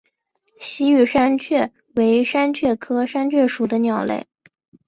[0.59, 4.25] 西域山雀为山雀科山雀属的鸟类。